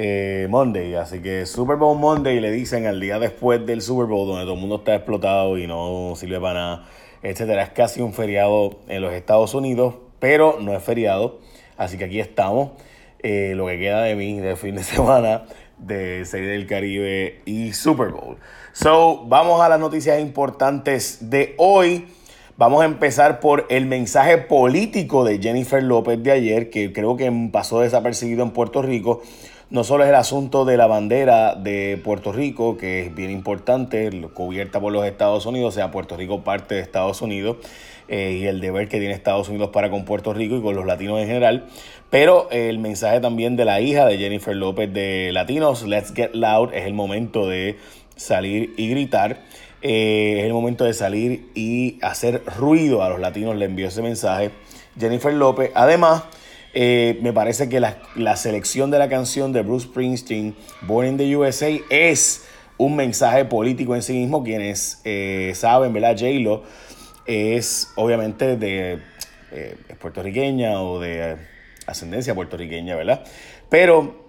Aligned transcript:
eh, 0.00 0.46
Monday. 0.48 0.94
Así 0.94 1.20
que 1.20 1.44
Super 1.44 1.76
Bowl 1.76 1.98
Monday 1.98 2.38
le 2.38 2.52
dicen 2.52 2.86
al 2.86 3.00
día 3.00 3.18
después 3.18 3.66
del 3.66 3.82
Super 3.82 4.06
Bowl, 4.06 4.28
donde 4.28 4.44
todo 4.44 4.54
el 4.54 4.60
mundo 4.60 4.76
está 4.76 4.94
explotado 4.94 5.58
y 5.58 5.66
no 5.66 6.14
sirve 6.14 6.40
para 6.40 6.54
nada, 6.54 6.88
etcétera. 7.20 7.64
Es 7.64 7.70
casi 7.70 8.00
un 8.00 8.12
feriado 8.12 8.78
en 8.86 9.02
los 9.02 9.12
Estados 9.12 9.54
Unidos, 9.54 9.96
pero 10.20 10.58
no 10.60 10.72
es 10.72 10.84
feriado. 10.84 11.40
Así 11.76 11.98
que 11.98 12.04
aquí 12.04 12.20
estamos. 12.20 12.70
Eh, 13.20 13.54
lo 13.56 13.66
que 13.66 13.80
queda 13.80 14.02
de 14.04 14.14
mí 14.14 14.38
de 14.38 14.54
fin 14.54 14.76
de 14.76 14.84
semana 14.84 15.46
de 15.78 16.24
Serie 16.24 16.50
del 16.50 16.68
Caribe 16.68 17.40
y 17.44 17.72
Super 17.72 18.10
Bowl. 18.10 18.36
So, 18.72 19.24
vamos 19.26 19.60
a 19.60 19.68
las 19.68 19.80
noticias 19.80 20.20
importantes 20.20 21.28
de 21.28 21.56
hoy. 21.58 22.06
Vamos 22.56 22.82
a 22.82 22.84
empezar 22.84 23.40
por 23.40 23.66
el 23.68 23.86
mensaje 23.86 24.38
político 24.38 25.24
de 25.24 25.40
Jennifer 25.40 25.82
López 25.82 26.22
de 26.22 26.30
ayer, 26.30 26.70
que 26.70 26.92
creo 26.92 27.16
que 27.16 27.32
pasó 27.52 27.80
desapercibido 27.80 28.44
en 28.44 28.52
Puerto 28.52 28.80
Rico. 28.80 29.22
No 29.70 29.84
solo 29.84 30.04
es 30.04 30.08
el 30.08 30.14
asunto 30.14 30.64
de 30.64 30.78
la 30.78 30.86
bandera 30.86 31.54
de 31.54 32.00
Puerto 32.02 32.32
Rico, 32.32 32.78
que 32.78 33.02
es 33.04 33.14
bien 33.14 33.30
importante, 33.30 34.10
cubierta 34.32 34.80
por 34.80 34.94
los 34.94 35.04
Estados 35.04 35.44
Unidos, 35.44 35.74
o 35.74 35.76
sea, 35.76 35.90
Puerto 35.90 36.16
Rico 36.16 36.42
parte 36.42 36.76
de 36.76 36.80
Estados 36.80 37.20
Unidos, 37.20 37.58
eh, 38.08 38.38
y 38.40 38.46
el 38.46 38.60
deber 38.60 38.88
que 38.88 38.98
tiene 38.98 39.12
Estados 39.12 39.50
Unidos 39.50 39.68
para 39.68 39.90
con 39.90 40.06
Puerto 40.06 40.32
Rico 40.32 40.56
y 40.56 40.62
con 40.62 40.74
los 40.74 40.86
latinos 40.86 41.20
en 41.20 41.26
general, 41.26 41.66
pero 42.08 42.48
el 42.50 42.78
mensaje 42.78 43.20
también 43.20 43.56
de 43.56 43.66
la 43.66 43.82
hija 43.82 44.06
de 44.06 44.16
Jennifer 44.16 44.56
López 44.56 44.90
de 44.90 45.32
Latinos, 45.34 45.86
Let's 45.86 46.14
Get 46.14 46.30
Loud, 46.32 46.72
es 46.72 46.86
el 46.86 46.94
momento 46.94 47.46
de 47.46 47.76
salir 48.16 48.72
y 48.78 48.88
gritar. 48.88 49.42
Eh, 49.80 50.38
es 50.40 50.46
el 50.46 50.52
momento 50.52 50.84
de 50.84 50.92
salir 50.92 51.50
y 51.54 51.98
hacer 52.02 52.42
ruido 52.58 53.02
a 53.02 53.08
los 53.08 53.20
latinos. 53.20 53.54
Le 53.54 53.66
envió 53.66 53.88
ese 53.88 54.02
mensaje 54.02 54.50
Jennifer 54.98 55.32
López. 55.32 55.70
Además, 55.74 56.24
eh, 56.80 57.18
me 57.22 57.32
parece 57.32 57.68
que 57.68 57.80
la, 57.80 58.36
selección 58.36 58.92
de 58.92 59.00
la 59.00 59.08
canción 59.08 59.52
de 59.52 59.62
Bruce 59.62 59.88
Springsteen, 59.88 60.54
Born 60.82 61.08
in 61.08 61.16
the 61.16 61.36
USA, 61.36 61.70
es 61.90 62.46
un 62.76 62.94
mensaje 62.94 63.44
político 63.44 63.96
en 63.96 64.02
sí 64.02 64.12
mismo. 64.12 64.44
Quienes 64.44 65.00
eh, 65.02 65.50
saben, 65.56 65.92
¿verdad? 65.92 66.16
J-Lo 66.16 66.62
es 67.26 67.90
obviamente 67.96 68.56
de 68.56 69.00
puertorriqueña 69.98 70.80
o 70.80 71.00
de 71.00 71.36
ascendencia 71.88 72.32
puertorriqueña, 72.36 72.94
¿verdad? 72.94 73.24
Pero 73.68 74.28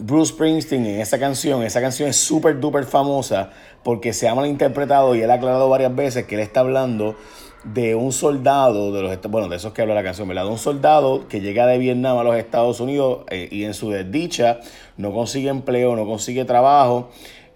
Bruce 0.00 0.32
Springsteen 0.32 0.84
en 0.84 1.00
esa 1.00 1.20
canción, 1.20 1.62
esa 1.62 1.80
canción 1.80 2.08
es 2.08 2.16
súper 2.16 2.58
duper 2.58 2.86
famosa 2.86 3.50
porque 3.84 4.12
se 4.12 4.26
ha 4.26 4.34
malinterpretado 4.34 5.14
y 5.14 5.22
él 5.22 5.30
ha 5.30 5.34
aclarado 5.34 5.68
varias 5.68 5.94
veces 5.94 6.26
que 6.26 6.34
él 6.34 6.40
está 6.40 6.58
hablando 6.58 7.14
de 7.64 7.94
un 7.94 8.12
soldado, 8.12 8.92
de 8.92 9.02
los 9.02 9.20
bueno, 9.30 9.48
de 9.48 9.56
esos 9.56 9.72
que 9.72 9.82
habla 9.82 9.94
la 9.94 10.02
canción, 10.02 10.28
¿verdad? 10.28 10.44
De 10.44 10.50
un 10.50 10.58
soldado 10.58 11.26
que 11.28 11.40
llega 11.40 11.66
de 11.66 11.78
Vietnam 11.78 12.18
a 12.18 12.22
los 12.22 12.36
Estados 12.36 12.80
Unidos 12.80 13.24
eh, 13.30 13.48
y 13.50 13.64
en 13.64 13.74
su 13.74 13.90
desdicha 13.90 14.60
no 14.96 15.12
consigue 15.12 15.48
empleo, 15.48 15.96
no 15.96 16.06
consigue 16.06 16.44
trabajo. 16.44 17.10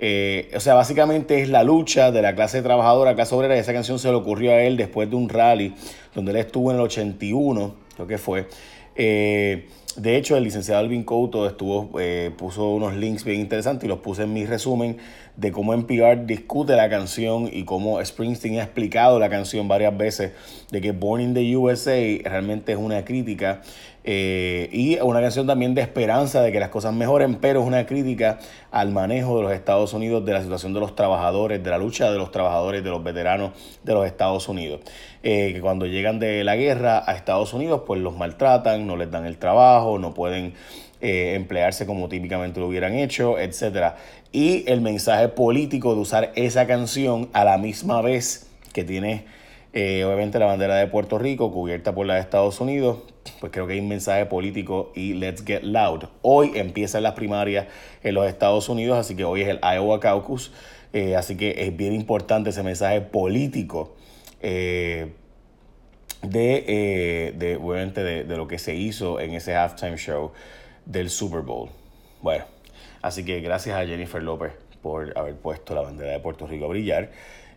Eh, 0.05 0.50
o 0.56 0.61
sea, 0.61 0.75
básicamente 0.75 1.42
es 1.42 1.48
la 1.48 1.62
lucha 1.62 2.11
de 2.11 2.23
la 2.23 2.34
clase 2.34 2.61
trabajadora, 2.61 3.14
clase 3.14 3.34
obrera, 3.36 3.56
y 3.56 3.61
esa 3.61 3.73
canción 3.73 4.00
se 4.00 4.08
le 4.08 4.14
ocurrió 4.14 4.50
a 4.50 4.61
él 4.61 4.77
después 4.77 5.08
de 5.08 5.14
un 5.14 5.28
rally 5.28 5.75
donde 6.14 6.33
él 6.33 6.39
estuvo 6.39 6.70
en 6.73 6.78
el 6.78 6.83
81, 6.83 7.75
creo 7.95 8.06
que 8.08 8.19
fue. 8.19 8.48
Eh, 8.97 9.69
de 9.97 10.17
hecho, 10.17 10.37
el 10.37 10.45
licenciado 10.45 10.81
Alvin 10.81 11.05
Couto 11.05 11.47
estuvo, 11.47 11.98
eh, 12.01 12.31
puso 12.37 12.71
unos 12.71 12.95
links 12.95 13.25
bien 13.25 13.41
interesantes 13.41 13.85
y 13.85 13.89
los 13.89 13.98
puse 13.98 14.23
en 14.23 14.33
mi 14.33 14.47
resumen 14.47 14.98
de 15.37 15.53
cómo 15.53 15.75
NPR 15.75 16.27
discute 16.27 16.77
la 16.77 16.89
canción 16.89 17.48
y 17.51 17.65
cómo 17.65 18.05
Springsteen 18.05 18.59
ha 18.61 18.65
explicado 18.65 19.19
la 19.19 19.31
canción 19.31 19.69
varias 19.69 19.97
veces 19.97 20.33
de 20.70 20.81
que 20.81 20.93
Born 20.93 21.23
in 21.23 21.35
the 21.35 21.57
USA 21.57 21.97
realmente 22.25 22.73
es 22.73 22.79
una 22.79 23.05
crítica 23.05 23.63
eh, 24.05 24.69
y 24.73 24.98
una 25.01 25.20
canción 25.20 25.47
también 25.47 25.75
de 25.75 25.83
esperanza 25.83 26.43
de 26.43 26.51
que 26.51 26.59
las 26.59 26.70
cosas 26.70 26.93
mejoren, 26.93 27.37
pero 27.37 27.61
es 27.61 27.67
una 27.67 27.87
crítica 27.87 28.41
al 28.73 28.91
manejo 28.91 29.37
de 29.37 29.43
los 29.45 29.53
Estados 29.53 29.95
Unidos, 29.95 30.25
de 30.25 30.33
la 30.33 30.43
situación 30.43 30.73
de 30.75 30.81
los 30.81 30.97
trabajadores, 30.97 31.63
de 31.63 31.70
la 31.70 31.79
lucha 31.79 32.11
de 32.11 32.19
los 32.19 32.31
trabajadores, 32.33 32.83
de 32.83 32.91
los 32.91 33.03
veteranos 33.03 33.53
de 33.85 33.95
los 33.95 34.07
Estados 34.07 34.48
Unidos. 34.48 34.81
Eh, 35.23 35.52
que 35.55 35.61
cuando 35.61 35.86
llegan 35.86 36.19
de 36.19 36.42
la 36.42 36.57
guerra 36.57 37.05
a 37.07 37.14
Estados 37.14 37.55
Unidos, 37.55 37.83
pues 37.86 38.01
los 38.01 38.17
maltratan, 38.17 38.86
no 38.89 38.97
les 38.97 39.11
dan 39.11 39.25
el 39.25 39.39
trabajo, 39.39 39.82
no 39.98 40.15
pueden 40.15 40.55
eh, 41.01 41.35
emplearse 41.35 41.87
como 41.87 42.09
típicamente 42.09 42.61
lo 42.61 42.69
hubieran 42.69 42.95
hecho, 42.95 43.39
etc. 43.39 43.95
Y 44.31 44.65
el 44.70 44.81
mensaje 44.81 45.29
político 45.29 45.95
de 45.95 46.01
usar 46.01 46.33
esa 46.37 46.67
canción 46.67 47.29
a 47.33 47.45
la 47.45 47.59
misma 47.59 48.01
vez 48.03 48.47
que 48.73 48.85
tiene 48.85 49.25
eh, 49.75 50.05
obviamente 50.05 50.39
la 50.39 50.47
bandera 50.47 50.77
de 50.77 50.87
Puerto 50.87 51.19
Rico 51.19 51.51
cubierta 51.51 51.95
por 51.95 52.07
la 52.07 52.15
de 52.15 52.20
Estados 52.20 52.61
Unidos, 52.61 52.98
pues 53.41 53.51
creo 53.51 53.67
que 53.67 53.73
hay 53.73 53.81
un 53.81 53.89
mensaje 53.89 54.27
político 54.27 54.93
y 54.95 55.15
let's 55.15 55.43
get 55.45 55.63
loud. 55.63 56.05
Hoy 56.20 56.53
empiezan 56.57 57.03
las 57.03 57.14
primarias 57.14 57.67
en 58.03 58.14
los 58.14 58.29
Estados 58.29 58.69
Unidos, 58.69 58.99
así 58.99 59.17
que 59.17 59.25
hoy 59.25 59.41
es 59.43 59.49
el 59.49 59.61
Iowa 59.63 59.99
Caucus, 59.99 60.53
eh, 60.93 61.17
así 61.17 61.37
que 61.39 61.64
es 61.64 61.75
bien 61.75 61.95
importante 61.95 62.51
ese 62.51 62.63
mensaje 62.63 63.01
político 63.01 63.97
de, 66.22 67.34
de, 67.36 67.56
obviamente 67.56 68.02
de, 68.02 68.24
de 68.24 68.36
lo 68.36 68.46
que 68.48 68.58
se 68.58 68.74
hizo 68.74 69.20
en 69.20 69.34
ese 69.34 69.55
halftime 69.55 69.96
show 69.96 70.33
del 70.86 71.10
Super 71.10 71.40
Bowl. 71.40 71.70
Bueno, 72.20 72.44
así 73.02 73.24
que 73.24 73.40
gracias 73.40 73.77
a 73.77 73.86
Jennifer 73.86 74.22
López 74.22 74.52
por 74.83 75.16
haber 75.16 75.36
puesto 75.36 75.74
la 75.74 75.83
bandera 75.83 76.12
de 76.12 76.20
Puerto 76.20 76.46
Rico 76.46 76.66
a 76.66 76.68
brillar 76.68 77.10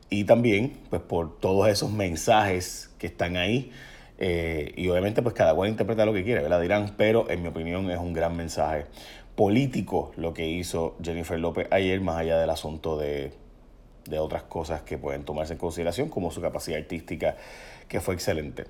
y 0.09 0.23
también 0.23 0.77
pues 0.89 1.01
por 1.01 1.39
todos 1.39 1.67
esos 1.67 1.91
mensajes 1.91 2.91
que 2.99 3.07
están 3.07 3.37
ahí. 3.37 3.71
Eh, 4.17 4.71
y 4.77 4.87
obviamente 4.87 5.21
pues 5.21 5.35
cada 5.35 5.53
cual 5.53 5.69
interpreta 5.69 6.05
lo 6.05 6.13
que 6.13 6.23
quiere, 6.23 6.41
¿verdad? 6.41 6.61
Dirán, 6.61 6.93
pero 6.97 7.29
en 7.29 7.41
mi 7.41 7.49
opinión 7.49 7.91
es 7.91 7.97
un 7.97 8.13
gran 8.13 8.37
mensaje 8.37 8.85
político 9.35 10.13
lo 10.15 10.33
que 10.33 10.47
hizo 10.47 10.95
Jennifer 11.03 11.37
López 11.37 11.67
ayer, 11.71 11.99
más 11.99 12.17
allá 12.17 12.39
del 12.39 12.49
asunto 12.49 12.97
de, 12.97 13.33
de 14.09 14.19
otras 14.19 14.43
cosas 14.43 14.81
que 14.81 14.97
pueden 14.97 15.23
tomarse 15.23 15.53
en 15.53 15.59
consideración, 15.59 16.09
como 16.09 16.31
su 16.31 16.41
capacidad 16.41 16.79
artística, 16.79 17.35
que 17.87 18.01
fue 18.01 18.13
excelente. 18.13 18.65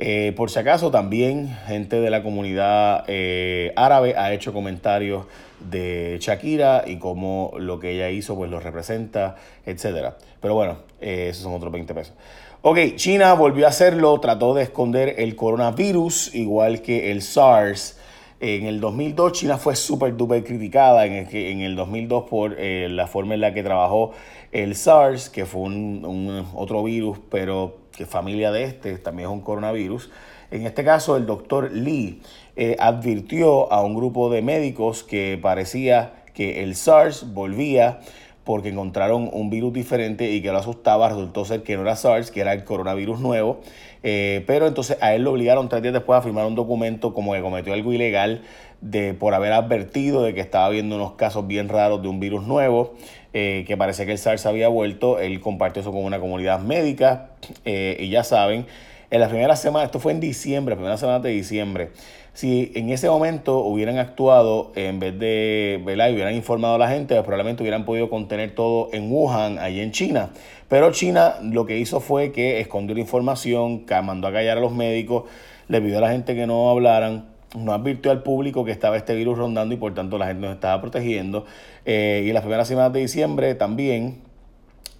Eh, 0.00 0.32
por 0.36 0.50
si 0.50 0.60
acaso, 0.60 0.92
también 0.92 1.56
gente 1.66 2.00
de 2.00 2.08
la 2.10 2.22
comunidad 2.22 3.04
eh, 3.08 3.72
árabe 3.74 4.14
ha 4.16 4.32
hecho 4.32 4.52
comentarios 4.52 5.26
de 5.58 6.18
Shakira 6.20 6.84
y 6.86 6.98
cómo 6.98 7.52
lo 7.58 7.80
que 7.80 7.90
ella 7.90 8.08
hizo 8.08 8.36
pues 8.36 8.48
lo 8.48 8.60
representa, 8.60 9.34
etc. 9.66 10.14
Pero 10.40 10.54
bueno, 10.54 10.78
eh, 11.00 11.28
esos 11.30 11.42
son 11.42 11.54
otros 11.54 11.72
20 11.72 11.94
pesos. 11.94 12.14
Ok, 12.62 12.78
China 12.94 13.34
volvió 13.34 13.66
a 13.66 13.70
hacerlo, 13.70 14.18
trató 14.20 14.54
de 14.54 14.62
esconder 14.62 15.16
el 15.18 15.34
coronavirus, 15.34 16.34
igual 16.34 16.80
que 16.80 17.10
el 17.10 17.22
SARS. 17.22 17.98
En 18.40 18.66
el 18.66 18.80
2002 18.80 19.32
China 19.32 19.58
fue 19.58 19.74
súper 19.74 20.16
duper 20.16 20.44
criticada 20.44 21.06
en 21.06 21.12
el, 21.12 21.34
en 21.34 21.60
el 21.60 21.74
2002 21.74 22.24
por 22.28 22.56
la 22.58 23.06
forma 23.06 23.34
en 23.34 23.40
la 23.40 23.52
que 23.52 23.62
trabajó 23.62 24.12
el 24.52 24.76
SARS, 24.76 25.28
que 25.28 25.44
fue 25.44 25.62
un 25.62 26.46
otro 26.54 26.82
virus, 26.84 27.18
pero 27.30 27.78
que 27.98 28.06
familia 28.06 28.52
de 28.52 28.62
este 28.62 28.96
también 28.98 29.28
es 29.28 29.34
un 29.34 29.40
coronavirus. 29.40 30.08
En 30.50 30.64
este 30.64 30.84
caso, 30.84 31.16
el 31.16 31.26
doctor 31.26 31.72
Lee 31.72 32.22
eh, 32.56 32.76
advirtió 32.78 33.70
a 33.72 33.82
un 33.82 33.94
grupo 33.94 34.30
de 34.30 34.40
médicos 34.40 35.02
que 35.02 35.38
parecía 35.40 36.22
que 36.32 36.62
el 36.62 36.74
SARS 36.76 37.34
volvía 37.34 38.00
porque 38.48 38.70
encontraron 38.70 39.28
un 39.30 39.50
virus 39.50 39.74
diferente 39.74 40.30
y 40.30 40.40
que 40.40 40.50
lo 40.50 40.56
asustaba. 40.56 41.10
Resultó 41.10 41.44
ser 41.44 41.62
que 41.62 41.76
no 41.76 41.82
era 41.82 41.96
SARS, 41.96 42.30
que 42.30 42.40
era 42.40 42.54
el 42.54 42.64
coronavirus 42.64 43.20
nuevo. 43.20 43.60
Eh, 44.02 44.42
pero 44.46 44.66
entonces 44.66 44.96
a 45.02 45.14
él 45.14 45.24
lo 45.24 45.32
obligaron 45.32 45.68
tres 45.68 45.82
días 45.82 45.92
después 45.92 46.18
a 46.18 46.22
firmar 46.22 46.46
un 46.46 46.54
documento 46.54 47.12
como 47.12 47.34
que 47.34 47.42
cometió 47.42 47.74
algo 47.74 47.92
ilegal 47.92 48.40
de, 48.80 49.12
por 49.12 49.34
haber 49.34 49.52
advertido 49.52 50.22
de 50.22 50.32
que 50.32 50.40
estaba 50.40 50.64
habiendo 50.64 50.96
unos 50.96 51.12
casos 51.12 51.46
bien 51.46 51.68
raros 51.68 52.00
de 52.00 52.08
un 52.08 52.20
virus 52.20 52.44
nuevo. 52.44 52.94
Eh, 53.34 53.64
que 53.66 53.76
parece 53.76 54.06
que 54.06 54.12
el 54.12 54.18
SARS 54.18 54.46
había 54.46 54.68
vuelto. 54.68 55.18
Él 55.18 55.40
compartió 55.40 55.82
eso 55.82 55.92
con 55.92 56.02
una 56.02 56.18
comunidad 56.18 56.60
médica 56.60 57.32
eh, 57.66 57.98
y 58.00 58.08
ya 58.08 58.24
saben, 58.24 58.64
en 59.10 59.20
la 59.20 59.28
primera 59.28 59.56
semana, 59.56 59.86
esto 59.86 60.00
fue 60.00 60.12
en 60.12 60.20
diciembre, 60.20 60.74
primera 60.74 60.96
semana 60.96 61.20
de 61.20 61.30
diciembre, 61.30 61.90
si 62.34 62.72
en 62.74 62.90
ese 62.90 63.08
momento 63.08 63.60
hubieran 63.60 63.98
actuado 63.98 64.70
en 64.76 65.00
vez 65.00 65.18
de, 65.18 65.80
¿verdad? 65.84 66.10
Y 66.10 66.14
hubieran 66.14 66.34
informado 66.34 66.74
a 66.74 66.78
la 66.78 66.88
gente, 66.88 67.14
pues 67.14 67.24
probablemente 67.24 67.62
hubieran 67.62 67.84
podido 67.84 68.10
contener 68.10 68.54
todo 68.54 68.90
en 68.92 69.10
Wuhan, 69.10 69.58
allí 69.58 69.80
en 69.80 69.92
China. 69.92 70.30
Pero 70.68 70.92
China 70.92 71.36
lo 71.42 71.66
que 71.66 71.78
hizo 71.78 72.00
fue 72.00 72.32
que 72.32 72.60
escondió 72.60 72.94
la 72.94 73.00
información, 73.00 73.84
mandó 74.04 74.28
a 74.28 74.32
callar 74.32 74.58
a 74.58 74.60
los 74.60 74.72
médicos, 74.72 75.24
le 75.68 75.80
pidió 75.80 75.98
a 75.98 76.02
la 76.02 76.10
gente 76.10 76.34
que 76.34 76.46
no 76.46 76.70
hablaran 76.70 77.38
no 77.56 77.72
advirtió 77.72 78.10
al 78.10 78.22
público 78.22 78.64
que 78.64 78.72
estaba 78.72 78.96
este 78.96 79.14
virus 79.14 79.38
rondando 79.38 79.74
y 79.74 79.78
por 79.78 79.94
tanto 79.94 80.18
la 80.18 80.26
gente 80.26 80.46
nos 80.46 80.54
estaba 80.54 80.80
protegiendo. 80.80 81.46
Eh, 81.84 82.22
y 82.24 82.28
en 82.28 82.34
las 82.34 82.42
primeras 82.42 82.68
semanas 82.68 82.92
de 82.92 83.00
diciembre 83.00 83.54
también 83.54 84.18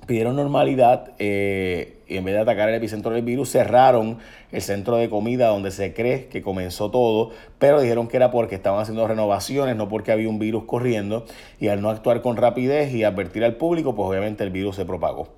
pidieron 0.09 0.37
normalidad 0.37 1.13
eh, 1.19 1.99
y 2.09 2.17
en 2.17 2.25
vez 2.25 2.35
de 2.35 2.41
atacar 2.41 2.71
el 2.71 2.75
epicentro 2.75 3.13
del 3.13 3.23
virus 3.23 3.51
cerraron 3.51 4.17
el 4.51 4.63
centro 4.63 4.97
de 4.97 5.11
comida 5.11 5.49
donde 5.49 5.71
se 5.71 5.93
cree 5.93 6.29
que 6.29 6.41
comenzó 6.41 6.91
todo, 6.91 7.31
pero 7.59 7.79
dijeron 7.79 8.09
que 8.09 8.17
era 8.17 8.31
porque 8.31 8.55
estaban 8.55 8.81
haciendo 8.81 9.07
renovaciones, 9.07 9.77
no 9.77 9.91
porque 9.91 10.11
había 10.11 10.31
un 10.31 10.39
virus 10.39 10.65
corriendo 10.65 11.27
y 11.61 11.69
al 11.69 11.83
no 11.83 11.91
actuar 11.91 12.23
con 12.23 12.39
rapidez 12.39 12.95
y 12.95 13.05
advertir 13.05 13.45
al 13.45 13.57
público, 13.57 13.95
pues 13.95 14.09
obviamente 14.09 14.43
el 14.45 14.51
virus 14.51 14.77
se 14.77 14.87
propagó. 14.87 15.29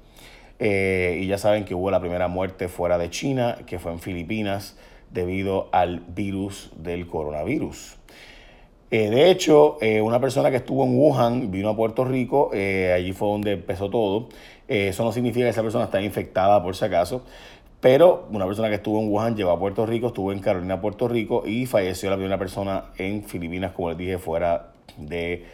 Eh, 0.61 1.19
y 1.21 1.27
ya 1.27 1.37
saben 1.37 1.65
que 1.65 1.75
hubo 1.75 1.91
la 1.91 1.99
primera 1.99 2.29
muerte 2.29 2.69
fuera 2.69 2.97
de 2.97 3.11
China, 3.11 3.59
que 3.67 3.81
fue 3.81 3.91
en 3.91 3.99
Filipinas, 3.99 4.79
debido 5.11 5.69
al 5.73 5.99
virus 5.99 6.71
del 6.77 7.09
coronavirus. 7.09 7.97
Eh, 8.93 9.09
de 9.09 9.31
hecho, 9.31 9.79
una 10.03 10.21
persona 10.21 10.51
que 10.51 10.57
estuvo 10.57 10.85
en 10.85 10.99
Wuhan 10.99 11.51
vino 11.53 11.69
a 11.69 11.77
Puerto 11.77 12.05
Rico, 12.05 12.51
allí 12.53 13.13
fue 13.13 13.29
donde 13.29 13.53
empezó 13.53 13.89
todo. 13.89 14.29
Eso 14.71 15.05
no 15.05 15.11
significa 15.11 15.47
que 15.47 15.51
esa 15.51 15.63
persona 15.63 15.85
está 15.85 16.01
infectada 16.01 16.63
por 16.63 16.77
si 16.77 16.85
acaso, 16.85 17.25
pero 17.81 18.29
una 18.31 18.47
persona 18.47 18.69
que 18.69 18.77
estuvo 18.77 19.01
en 19.01 19.09
Wuhan 19.09 19.35
llegó 19.35 19.51
a 19.51 19.59
Puerto 19.59 19.85
Rico, 19.85 20.09
estuvo 20.09 20.33
en 20.33 20.39
Carolina, 20.39 20.81
Puerto 20.81 21.09
Rico 21.09 21.43
y 21.47 21.67
falleció 21.67 22.09
la 22.09 22.17
primera 22.17 22.39
persona 22.39 22.85
en 22.99 23.25
Filipinas, 23.25 23.73
como 23.73 23.89
les 23.89 23.99
dije, 23.99 24.19
fuera 24.19 24.73
de 24.97 25.45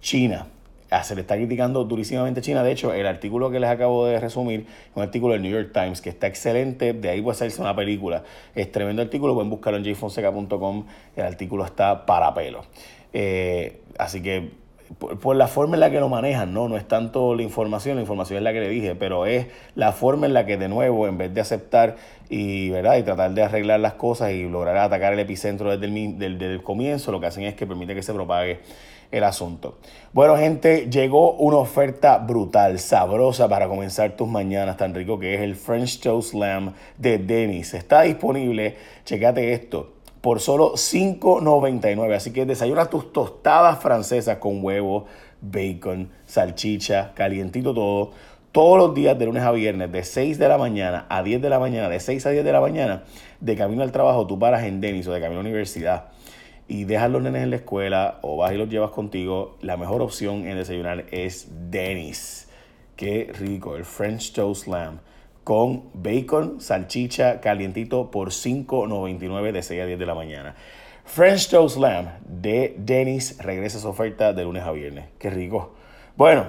China. 0.00 0.46
Ah, 0.90 1.02
se 1.02 1.14
le 1.14 1.22
está 1.22 1.34
criticando 1.34 1.84
durísimamente 1.84 2.40
China. 2.40 2.62
De 2.62 2.70
hecho, 2.70 2.94
el 2.94 3.06
artículo 3.06 3.50
que 3.50 3.58
les 3.58 3.68
acabo 3.68 4.06
de 4.06 4.20
resumir 4.20 4.60
es 4.60 4.96
un 4.96 5.02
artículo 5.02 5.32
del 5.32 5.42
New 5.42 5.50
York 5.50 5.70
Times 5.74 6.00
que 6.00 6.10
está 6.10 6.28
excelente. 6.28 6.92
De 6.92 7.10
ahí 7.10 7.20
puede 7.20 7.36
salirse 7.36 7.60
una 7.60 7.74
película. 7.74 8.22
Es 8.54 8.70
tremendo 8.70 9.02
artículo. 9.02 9.34
Pueden 9.34 9.50
buscarlo 9.50 9.78
en 9.78 9.84
jfonseca.com. 9.84 10.86
El 11.16 11.24
artículo 11.24 11.64
está 11.64 12.06
para 12.06 12.32
pelo. 12.32 12.62
Eh, 13.12 13.80
así 13.98 14.22
que 14.22 14.52
por, 14.98 15.36
la 15.36 15.46
forma 15.46 15.76
en 15.76 15.80
la 15.80 15.90
que 15.90 16.00
lo 16.00 16.08
manejan, 16.08 16.52
¿no? 16.52 16.68
No 16.68 16.76
es 16.76 16.86
tanto 16.86 17.34
la 17.34 17.42
información, 17.42 17.96
la 17.96 18.02
información 18.02 18.38
es 18.38 18.42
la 18.42 18.52
que 18.52 18.60
le 18.60 18.68
dije, 18.68 18.94
pero 18.94 19.26
es 19.26 19.46
la 19.74 19.92
forma 19.92 20.26
en 20.26 20.34
la 20.34 20.46
que 20.46 20.56
de 20.56 20.68
nuevo, 20.68 21.06
en 21.06 21.18
vez 21.18 21.32
de 21.32 21.40
aceptar 21.40 21.96
y, 22.28 22.70
¿verdad? 22.70 22.96
y 22.96 23.02
tratar 23.02 23.32
de 23.32 23.42
arreglar 23.42 23.80
las 23.80 23.94
cosas 23.94 24.32
y 24.32 24.48
lograr 24.48 24.76
atacar 24.76 25.12
el 25.12 25.18
epicentro 25.18 25.76
desde 25.76 25.86
el, 25.86 26.18
desde 26.18 26.52
el 26.52 26.62
comienzo, 26.62 27.12
lo 27.12 27.20
que 27.20 27.26
hacen 27.26 27.44
es 27.44 27.54
que 27.54 27.66
permite 27.66 27.94
que 27.94 28.02
se 28.02 28.12
propague 28.12 28.60
el 29.10 29.24
asunto. 29.24 29.78
Bueno, 30.12 30.36
gente, 30.36 30.88
llegó 30.90 31.32
una 31.32 31.58
oferta 31.58 32.18
brutal, 32.18 32.78
sabrosa 32.78 33.48
para 33.48 33.68
comenzar 33.68 34.16
tus 34.16 34.28
mañanas, 34.28 34.76
tan 34.76 34.94
rico 34.94 35.18
que 35.18 35.34
es 35.34 35.40
el 35.40 35.54
French 35.54 36.00
Toast 36.00 36.34
Lamb 36.34 36.74
de 36.98 37.18
Dennis. 37.18 37.74
Está 37.74 38.02
disponible, 38.02 38.76
checate 39.04 39.52
esto, 39.52 39.93
por 40.24 40.40
solo 40.40 40.72
$5.99. 40.72 42.16
Así 42.16 42.32
que 42.32 42.46
desayuna 42.46 42.86
tus 42.86 43.12
tostadas 43.12 43.78
francesas 43.82 44.38
con 44.38 44.64
huevo, 44.64 45.04
bacon, 45.42 46.08
salchicha, 46.24 47.12
calientito 47.12 47.74
todo. 47.74 48.12
Todos 48.50 48.78
los 48.78 48.94
días 48.94 49.18
de 49.18 49.26
lunes 49.26 49.42
a 49.42 49.52
viernes, 49.52 49.92
de 49.92 50.02
6 50.02 50.38
de 50.38 50.48
la 50.48 50.56
mañana 50.56 51.04
a 51.10 51.22
10 51.22 51.42
de 51.42 51.50
la 51.50 51.58
mañana, 51.58 51.90
de 51.90 52.00
6 52.00 52.24
a 52.24 52.30
10 52.30 52.42
de 52.42 52.52
la 52.52 52.62
mañana, 52.62 53.02
de 53.40 53.54
camino 53.54 53.82
al 53.82 53.92
trabajo, 53.92 54.26
tú 54.26 54.38
paras 54.38 54.64
en 54.64 54.80
Dennis 54.80 55.06
o 55.08 55.12
de 55.12 55.20
camino 55.20 55.40
a 55.40 55.42
la 55.42 55.48
universidad 55.50 56.04
y 56.68 56.84
dejas 56.84 57.10
los 57.10 57.20
nenes 57.20 57.42
en 57.42 57.50
la 57.50 57.56
escuela 57.56 58.18
o 58.22 58.38
vas 58.38 58.52
y 58.52 58.56
los 58.56 58.70
llevas 58.70 58.92
contigo, 58.92 59.58
la 59.60 59.76
mejor 59.76 60.00
opción 60.00 60.46
en 60.46 60.56
desayunar 60.56 61.04
es 61.10 61.48
Dennis. 61.70 62.48
Qué 62.96 63.30
rico, 63.38 63.76
el 63.76 63.84
French 63.84 64.32
Toast 64.32 64.68
Lamb 64.68 65.00
con 65.44 65.84
bacon, 65.94 66.60
salchicha 66.60 67.40
calientito 67.40 68.10
por 68.10 68.30
$5.99 68.30 69.52
de 69.52 69.62
6 69.62 69.82
a 69.82 69.86
10 69.86 69.98
de 69.98 70.06
la 70.06 70.14
mañana. 70.14 70.54
French 71.04 71.48
Toast 71.50 71.76
Lamb 71.76 72.08
de 72.26 72.74
Dennis 72.78 73.38
regresa 73.38 73.78
su 73.78 73.88
oferta 73.88 74.32
de 74.32 74.42
lunes 74.42 74.62
a 74.64 74.72
viernes. 74.72 75.04
Qué 75.18 75.30
rico. 75.30 75.74
Bueno, 76.16 76.46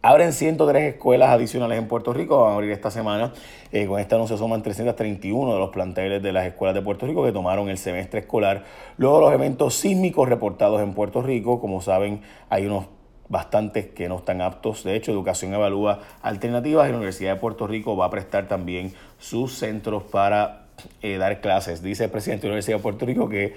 Abren 0.00 0.32
103 0.32 0.94
escuelas 0.94 1.30
adicionales 1.30 1.76
en 1.76 1.88
Puerto 1.88 2.12
Rico, 2.12 2.40
van 2.40 2.52
a 2.52 2.54
abrir 2.54 2.70
esta 2.70 2.88
semana. 2.88 3.32
Eh, 3.72 3.86
con 3.86 3.98
este 3.98 4.14
anuncio 4.14 4.36
suman 4.36 4.62
331 4.62 5.52
de 5.52 5.58
los 5.58 5.70
planteles 5.70 6.22
de 6.22 6.32
las 6.32 6.46
escuelas 6.46 6.76
de 6.76 6.82
Puerto 6.82 7.04
Rico 7.04 7.24
que 7.24 7.32
tomaron 7.32 7.68
el 7.68 7.78
semestre 7.78 8.20
escolar. 8.20 8.62
Luego 8.96 9.20
los 9.20 9.32
eventos 9.32 9.74
sísmicos 9.74 10.28
reportados 10.28 10.80
en 10.82 10.94
Puerto 10.94 11.20
Rico, 11.20 11.60
como 11.60 11.80
saben, 11.80 12.20
hay 12.48 12.66
unos 12.66 12.86
bastantes 13.28 13.86
que 13.86 14.08
no 14.08 14.18
están 14.18 14.40
aptos. 14.40 14.84
De 14.84 14.96
hecho, 14.96 15.12
Educación 15.12 15.54
evalúa 15.54 16.00
alternativas 16.22 16.88
y 16.88 16.92
la 16.92 16.96
Universidad 16.96 17.34
de 17.34 17.40
Puerto 17.40 17.66
Rico 17.66 17.96
va 17.96 18.06
a 18.06 18.10
prestar 18.10 18.48
también 18.48 18.94
sus 19.18 19.54
centros 19.54 20.02
para 20.04 20.68
eh, 21.02 21.18
dar 21.18 21.40
clases. 21.40 21.82
Dice 21.82 22.04
el 22.04 22.10
presidente 22.10 22.42
de 22.42 22.48
la 22.48 22.52
Universidad 22.52 22.78
de 22.78 22.82
Puerto 22.82 23.06
Rico 23.06 23.28
que 23.28 23.54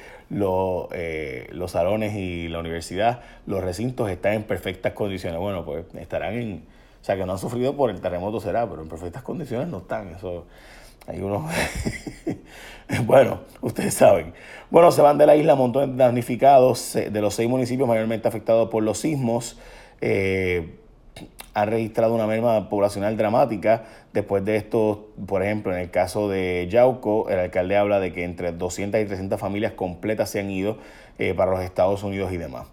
eh, 0.93 1.47
los 1.51 1.71
salones 1.71 2.15
y 2.15 2.47
la 2.49 2.59
universidad, 2.59 3.21
los 3.45 3.63
recintos 3.63 4.09
están 4.09 4.33
en 4.33 4.43
perfectas 4.43 4.93
condiciones. 4.93 5.39
Bueno, 5.39 5.63
pues 5.63 5.85
estarán 5.95 6.33
en... 6.33 6.63
O 7.01 7.03
sea, 7.03 7.15
que 7.15 7.25
no 7.25 7.31
han 7.31 7.39
sufrido 7.39 7.75
por 7.75 7.89
el 7.89 7.99
terremoto 7.99 8.39
será, 8.39 8.69
pero 8.69 8.83
en 8.83 8.87
perfectas 8.87 9.23
condiciones 9.23 9.67
no 9.69 9.79
están. 9.79 10.09
Eso 10.09 10.45
hay 11.07 11.21
unos... 11.21 11.51
bueno, 13.05 13.41
ustedes 13.61 13.93
saben. 13.93 14.33
Bueno, 14.69 14.91
se 14.91 15.01
van 15.01 15.17
de 15.17 15.25
la 15.25 15.35
isla 15.35 15.55
montones 15.55 15.97
damnificados 15.97 16.93
de 16.93 17.21
los 17.21 17.33
seis 17.33 17.49
municipios 17.49 17.87
mayormente 17.87 18.27
afectados 18.27 18.69
por 18.69 18.83
los 18.83 18.99
sismos. 18.99 19.57
Eh, 20.01 20.77
han 21.53 21.69
registrado 21.69 22.15
una 22.15 22.27
merma 22.27 22.69
poblacional 22.69 23.17
dramática. 23.17 23.83
Después 24.13 24.45
de 24.45 24.55
esto, 24.55 25.09
por 25.25 25.43
ejemplo, 25.43 25.73
en 25.73 25.79
el 25.79 25.91
caso 25.91 26.29
de 26.29 26.67
Yauco, 26.69 27.29
el 27.29 27.39
alcalde 27.39 27.77
habla 27.77 27.99
de 27.99 28.13
que 28.13 28.23
entre 28.23 28.51
200 28.51 29.01
y 29.01 29.05
300 29.05 29.39
familias 29.39 29.73
completas 29.73 30.29
se 30.29 30.39
han 30.39 30.49
ido 30.49 30.77
eh, 31.19 31.33
para 31.33 31.51
los 31.51 31.61
Estados 31.61 32.03
Unidos 32.03 32.31
y 32.31 32.37
demás. 32.37 32.67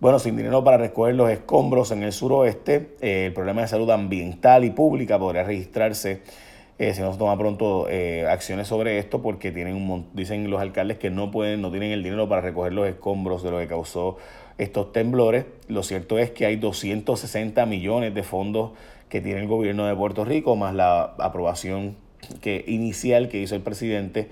Bueno, 0.00 0.18
sin 0.18 0.36
dinero 0.36 0.64
para 0.64 0.78
recoger 0.78 1.14
los 1.14 1.30
escombros 1.30 1.92
en 1.92 2.02
el 2.02 2.12
suroeste, 2.12 2.96
eh, 3.00 3.26
el 3.26 3.32
problema 3.32 3.62
de 3.62 3.68
salud 3.68 3.88
ambiental 3.90 4.64
y 4.64 4.70
pública 4.70 5.18
podría 5.18 5.44
registrarse 5.44 6.22
eh, 6.78 6.94
si 6.94 7.00
no 7.00 7.12
se 7.12 7.18
toma 7.18 7.36
pronto 7.38 7.86
acciones 8.28 8.68
sobre 8.68 8.98
esto, 8.98 9.22
porque 9.22 9.52
tienen 9.52 9.76
un, 9.76 10.08
dicen 10.14 10.50
los 10.50 10.60
alcaldes 10.60 10.98
que 10.98 11.10
no 11.10 11.30
pueden, 11.30 11.60
no 11.60 11.70
tienen 11.70 11.92
el 11.92 12.02
dinero 12.02 12.28
para 12.28 12.40
recoger 12.40 12.72
los 12.72 12.88
escombros 12.88 13.42
de 13.42 13.50
lo 13.50 13.58
que 13.58 13.66
causó 13.66 14.16
estos 14.58 14.92
temblores. 14.92 15.46
Lo 15.68 15.82
cierto 15.82 16.18
es 16.18 16.30
que 16.30 16.46
hay 16.46 16.56
260 16.56 17.64
millones 17.66 18.14
de 18.14 18.22
fondos 18.22 18.72
que 19.08 19.20
tiene 19.20 19.40
el 19.40 19.46
gobierno 19.46 19.86
de 19.86 19.94
Puerto 19.94 20.24
Rico, 20.24 20.56
más 20.56 20.74
la 20.74 21.14
aprobación 21.18 21.96
que, 22.40 22.64
inicial 22.66 23.28
que 23.28 23.42
hizo 23.42 23.54
el 23.54 23.60
presidente 23.60 24.30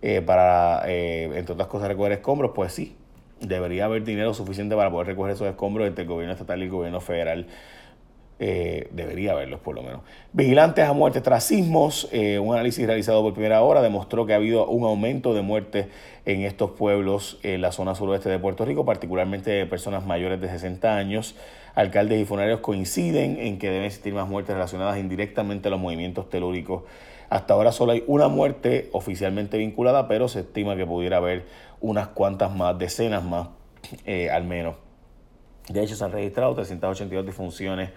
eh, 0.00 0.22
para, 0.22 0.82
eh, 0.86 1.30
entre 1.34 1.52
otras 1.52 1.68
cosas, 1.68 1.88
recoger 1.88 2.12
escombros. 2.12 2.52
Pues 2.54 2.72
sí, 2.72 2.96
debería 3.40 3.84
haber 3.84 4.04
dinero 4.04 4.32
suficiente 4.34 4.74
para 4.74 4.90
poder 4.90 5.08
recoger 5.08 5.32
esos 5.32 5.48
escombros 5.48 5.86
entre 5.86 6.02
el 6.02 6.08
gobierno 6.08 6.32
estatal 6.32 6.60
y 6.60 6.64
el 6.64 6.70
gobierno 6.70 7.00
federal. 7.00 7.46
Eh, 8.44 8.88
debería 8.90 9.30
haberlos 9.30 9.60
por 9.60 9.76
lo 9.76 9.84
menos. 9.84 10.00
Vigilantes 10.32 10.84
a 10.84 10.92
muerte 10.92 11.20
tras 11.20 11.44
sismos. 11.44 12.08
Eh, 12.10 12.40
un 12.40 12.52
análisis 12.52 12.84
realizado 12.84 13.22
por 13.22 13.34
primera 13.34 13.62
hora 13.62 13.82
demostró 13.82 14.26
que 14.26 14.32
ha 14.32 14.36
habido 14.36 14.66
un 14.66 14.82
aumento 14.82 15.32
de 15.32 15.42
muertes 15.42 15.86
en 16.24 16.40
estos 16.40 16.72
pueblos 16.72 17.38
en 17.44 17.60
la 17.62 17.70
zona 17.70 17.94
suroeste 17.94 18.30
de 18.30 18.40
Puerto 18.40 18.64
Rico, 18.64 18.84
particularmente 18.84 19.52
de 19.52 19.64
personas 19.66 20.04
mayores 20.06 20.40
de 20.40 20.48
60 20.48 20.96
años. 20.96 21.36
Alcaldes 21.76 22.20
y 22.20 22.24
funerarios 22.24 22.58
coinciden 22.58 23.38
en 23.38 23.60
que 23.60 23.68
deben 23.68 23.84
existir 23.84 24.12
más 24.12 24.28
muertes 24.28 24.56
relacionadas 24.56 24.98
indirectamente 24.98 25.68
a 25.68 25.70
los 25.70 25.78
movimientos 25.78 26.28
telúricos. 26.28 26.82
Hasta 27.30 27.54
ahora 27.54 27.70
solo 27.70 27.92
hay 27.92 28.02
una 28.08 28.26
muerte 28.26 28.88
oficialmente 28.90 29.56
vinculada, 29.56 30.08
pero 30.08 30.26
se 30.26 30.40
estima 30.40 30.74
que 30.74 30.84
pudiera 30.84 31.18
haber 31.18 31.44
unas 31.80 32.08
cuantas 32.08 32.52
más, 32.52 32.76
decenas 32.76 33.22
más 33.22 33.50
eh, 34.04 34.30
al 34.30 34.42
menos. 34.42 34.74
De 35.68 35.80
hecho, 35.80 35.94
se 35.94 36.02
han 36.02 36.10
registrado 36.10 36.56
382 36.56 37.24
disfunciones 37.24 37.90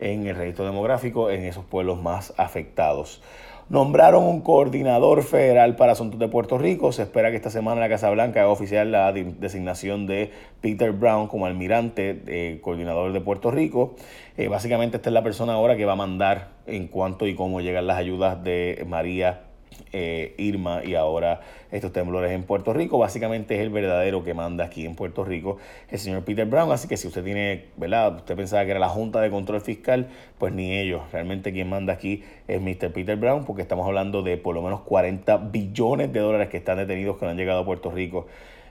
en 0.00 0.26
el 0.26 0.36
registro 0.36 0.64
demográfico 0.64 1.30
en 1.30 1.44
esos 1.44 1.64
pueblos 1.64 2.00
más 2.02 2.34
afectados. 2.36 3.22
Nombraron 3.68 4.22
un 4.22 4.42
coordinador 4.42 5.24
federal 5.24 5.74
para 5.74 5.90
asuntos 5.90 6.20
de 6.20 6.28
Puerto 6.28 6.56
Rico. 6.56 6.92
Se 6.92 7.02
espera 7.02 7.30
que 7.30 7.36
esta 7.36 7.50
semana 7.50 7.80
la 7.80 7.88
Casa 7.88 8.08
Blanca 8.10 8.40
haga 8.40 8.50
oficial 8.50 8.92
la 8.92 9.12
designación 9.12 10.06
de 10.06 10.30
Peter 10.60 10.92
Brown 10.92 11.26
como 11.26 11.46
almirante, 11.46 12.22
eh, 12.28 12.60
coordinador 12.62 13.12
de 13.12 13.20
Puerto 13.20 13.50
Rico. 13.50 13.96
Eh, 14.36 14.46
básicamente 14.46 14.98
esta 14.98 15.10
es 15.10 15.14
la 15.14 15.24
persona 15.24 15.54
ahora 15.54 15.76
que 15.76 15.84
va 15.84 15.94
a 15.94 15.96
mandar 15.96 16.50
en 16.68 16.86
cuanto 16.86 17.26
y 17.26 17.34
cómo 17.34 17.60
llegan 17.60 17.88
las 17.88 17.96
ayudas 17.96 18.44
de 18.44 18.84
María 18.86 19.45
eh, 19.92 20.34
Irma 20.38 20.82
y 20.84 20.94
ahora 20.94 21.40
estos 21.70 21.92
temblores 21.92 22.32
en 22.32 22.42
Puerto 22.44 22.72
Rico. 22.72 22.98
Básicamente 22.98 23.56
es 23.56 23.60
el 23.60 23.70
verdadero 23.70 24.24
que 24.24 24.34
manda 24.34 24.64
aquí 24.64 24.84
en 24.84 24.94
Puerto 24.94 25.24
Rico 25.24 25.58
el 25.90 25.98
señor 25.98 26.24
Peter 26.24 26.46
Brown. 26.46 26.70
Así 26.72 26.88
que 26.88 26.96
si 26.96 27.08
usted 27.08 27.24
tiene, 27.24 27.66
¿verdad? 27.76 28.16
Usted 28.16 28.36
pensaba 28.36 28.64
que 28.64 28.70
era 28.70 28.80
la 28.80 28.88
Junta 28.88 29.20
de 29.20 29.30
Control 29.30 29.60
Fiscal, 29.60 30.08
pues 30.38 30.52
ni 30.52 30.76
ellos. 30.76 31.02
Realmente 31.12 31.52
quien 31.52 31.68
manda 31.68 31.92
aquí 31.92 32.24
es 32.48 32.60
Mr. 32.60 32.92
Peter 32.92 33.16
Brown 33.16 33.44
porque 33.44 33.62
estamos 33.62 33.86
hablando 33.86 34.22
de 34.22 34.36
por 34.36 34.54
lo 34.54 34.62
menos 34.62 34.80
40 34.80 35.36
billones 35.38 36.12
de 36.12 36.20
dólares 36.20 36.48
que 36.48 36.56
están 36.56 36.78
detenidos 36.78 37.16
que 37.18 37.24
no 37.24 37.30
han 37.30 37.36
llegado 37.36 37.60
a 37.60 37.64
Puerto 37.64 37.90
Rico 37.90 38.26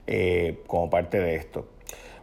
eh, 0.07 0.59
como 0.67 0.89
parte 0.89 1.19
de 1.19 1.35
esto. 1.35 1.65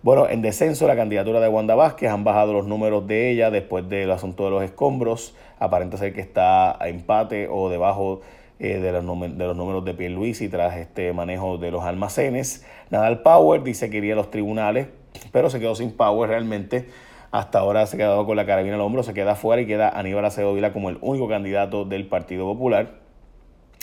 Bueno, 0.02 0.28
en 0.28 0.42
descenso 0.42 0.88
la 0.88 0.96
candidatura 0.96 1.38
de 1.38 1.48
Wanda 1.48 1.76
Vázquez, 1.76 2.10
han 2.10 2.24
bajado 2.24 2.52
los 2.52 2.66
números 2.66 3.06
de 3.06 3.30
ella 3.30 3.52
después 3.52 3.88
del 3.88 4.10
asunto 4.10 4.44
de 4.44 4.50
los 4.50 4.64
escombros. 4.64 5.32
Aparenta 5.60 5.96
ser 5.96 6.12
que 6.12 6.20
está 6.20 6.82
a 6.82 6.88
empate 6.88 7.46
o 7.48 7.70
debajo 7.70 8.20
eh, 8.64 8.78
de, 8.78 8.92
los 8.92 9.04
de 9.04 9.45
los 9.45 9.57
números 9.57 9.85
de 9.85 10.35
y 10.40 10.49
tras 10.49 10.76
este 10.76 11.12
manejo 11.12 11.59
de 11.59 11.73
los 11.73 11.83
almacenes. 11.83 12.64
Nadal 12.90 13.21
Power 13.23 13.64
dice 13.64 13.90
que 13.90 13.97
iría 13.97 14.12
a 14.12 14.16
los 14.16 14.31
tribunales, 14.31 14.87
pero 15.33 15.50
se 15.50 15.59
quedó 15.59 15.75
sin 15.75 15.90
Power 15.90 16.31
realmente. 16.31 16.87
Hasta 17.33 17.59
ahora 17.59 17.85
se 17.87 17.97
ha 17.97 17.99
quedado 17.99 18.25
con 18.25 18.37
la 18.37 18.47
carabina 18.47 18.76
al 18.76 18.83
hombro, 18.83 19.02
se 19.02 19.14
queda 19.14 19.35
fuera 19.35 19.61
y 19.62 19.66
queda 19.66 19.88
Aníbal 19.88 20.25
Acevedo 20.25 20.54
Vila 20.54 20.73
como 20.73 20.90
el 20.90 20.99
único 21.00 21.28
candidato 21.28 21.85
del 21.85 22.07
Partido 22.07 22.45
Popular. 22.45 23.00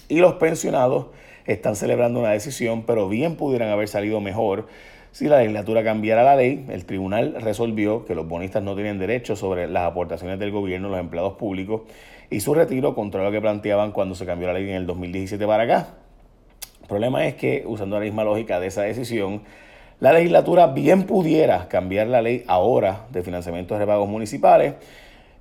Y 0.08 0.20
los 0.20 0.36
pensionados 0.36 1.08
están 1.46 1.76
celebrando 1.76 2.22
una 2.22 2.30
decisión, 2.30 2.84
pero 2.84 3.10
bien 3.10 3.36
pudieran 3.36 3.68
haber 3.72 3.90
salido 3.90 4.22
mejor 4.22 4.68
si 5.12 5.28
la 5.28 5.40
legislatura 5.40 5.84
cambiara 5.84 6.24
la 6.24 6.38
ley. 6.38 6.66
El 6.70 6.86
tribunal 6.86 7.36
resolvió 7.42 8.06
que 8.06 8.16
los 8.16 8.30
bonistas 8.30 8.64
no 8.64 8.76
tienen 8.76 8.98
derecho 8.98 9.36
sobre 9.36 9.68
las 9.68 9.84
aportaciones 9.84 10.40
del 10.40 10.52
gobierno 10.52 10.88
los 10.88 11.02
empleados 11.02 11.34
públicos 11.34 11.82
y 12.30 12.40
su 12.42 12.54
retiro 12.54 12.96
contra 12.96 13.24
lo 13.24 13.32
que 13.32 13.42
planteaban 13.42 13.92
cuando 13.92 14.16
se 14.16 14.26
cambió 14.26 14.48
la 14.48 14.54
ley 14.54 14.70
en 14.70 14.76
el 14.76 14.86
2017 14.86 15.46
para 15.48 15.64
acá. 15.64 15.88
El 16.82 16.88
problema 16.88 17.26
es 17.28 17.36
que, 17.36 17.64
usando 17.66 17.98
la 17.98 18.06
misma 18.06 18.24
lógica 18.24 18.60
de 18.60 18.68
esa 18.68 18.84
decisión, 18.84 19.42
La 20.02 20.14
legislatura 20.14 20.68
bien 20.68 21.04
pudiera 21.04 21.68
cambiar 21.68 22.08
la 22.08 22.22
ley 22.22 22.46
ahora 22.48 23.06
de 23.12 23.22
financiamiento 23.22 23.74
de 23.74 23.82
repagos 23.82 24.08
municipales 24.08 24.76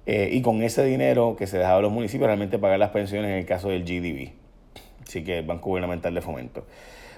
eh, 0.04 0.30
y 0.33 0.42
con 0.42 0.62
ese 0.62 0.85
dinero 0.85 1.37
que 1.38 1.47
se 1.47 1.59
dejaba 1.59 1.78
a 1.78 1.83
los 1.83 1.92
municipios 1.92 2.26
realmente 2.26 2.59
pagar 2.59 2.80
las 2.80 2.90
pensiones 2.90 3.30
en 3.30 3.37
el 3.37 3.47
caso 3.47 3.68
del 3.68 3.85
GDB. 3.85 4.33
Así 5.07 5.23
que 5.23 5.38
el 5.38 5.47
Banco 5.47 5.68
Gubernamental 5.68 6.12
de 6.12 6.21
Fomento. 6.21 6.64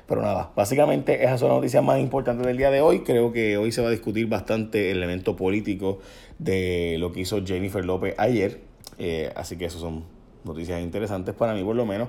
Pero 0.06 0.20
nada, 0.20 0.50
básicamente 0.54 1.24
esas 1.24 1.40
son 1.40 1.48
las 1.48 1.56
noticias 1.56 1.82
más 1.82 1.98
importantes 1.98 2.46
del 2.46 2.58
día 2.58 2.70
de 2.70 2.82
hoy. 2.82 3.00
Creo 3.04 3.32
que 3.32 3.56
hoy 3.56 3.72
se 3.72 3.80
va 3.80 3.88
a 3.88 3.90
discutir 3.90 4.26
bastante 4.26 4.90
el 4.90 4.98
elemento 4.98 5.34
político 5.34 6.00
de 6.38 6.96
lo 6.98 7.10
que 7.10 7.20
hizo 7.20 7.42
Jennifer 7.42 7.82
López 7.82 8.14
ayer. 8.18 8.69
Eh, 8.98 9.32
así 9.34 9.56
que 9.56 9.64
esas 9.64 9.80
son 9.80 10.04
noticias 10.44 10.80
interesantes 10.80 11.34
para 11.34 11.54
mí 11.54 11.64
por 11.64 11.76
lo 11.76 11.86
menos. 11.86 12.08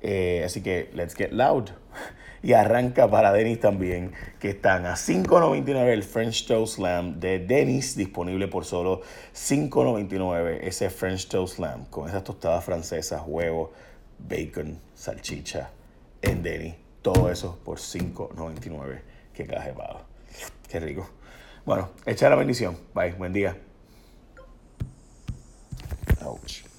Eh, 0.00 0.42
así 0.44 0.62
que 0.62 0.90
let's 0.94 1.14
get 1.14 1.32
loud. 1.32 1.70
Y 2.44 2.54
arranca 2.54 3.08
para 3.08 3.32
Denis 3.32 3.60
también, 3.60 4.10
que 4.40 4.50
están 4.50 4.84
a 4.84 4.94
5.99 4.94 5.86
el 5.90 6.02
French 6.02 6.48
Toast 6.48 6.74
Slam 6.74 7.20
de 7.20 7.38
Denis, 7.38 7.94
disponible 7.94 8.48
por 8.48 8.64
solo 8.64 9.02
5.99 9.32 10.58
ese 10.62 10.90
French 10.90 11.28
Toast 11.28 11.54
Slam, 11.54 11.84
con 11.84 12.08
esas 12.08 12.24
tostadas 12.24 12.64
francesas, 12.64 13.22
huevo, 13.24 13.70
bacon, 14.18 14.80
salchicha 14.92 15.70
en 16.20 16.42
Denis. 16.42 16.74
Todo 17.00 17.30
eso 17.30 17.60
por 17.64 17.78
5.99. 17.78 19.00
Qué 19.34 19.46
caje 19.46 19.72
Qué 20.68 20.80
rico. 20.80 21.08
Bueno, 21.64 21.90
echa 22.06 22.28
la 22.28 22.36
bendición. 22.36 22.76
Bye. 22.94 23.12
Buen 23.12 23.32
día. 23.32 23.56
Ouch. 26.24 26.71